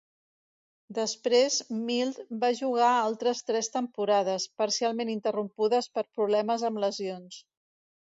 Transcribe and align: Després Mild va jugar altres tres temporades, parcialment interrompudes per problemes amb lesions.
Després 0.97 1.57
Mild 1.89 2.15
va 2.43 2.49
jugar 2.59 2.87
altres 3.01 3.43
tres 3.49 3.69
temporades, 3.75 4.47
parcialment 4.63 5.13
interrompudes 5.17 5.89
per 5.99 6.05
problemes 6.21 6.67
amb 6.71 6.83
lesions. 6.87 7.39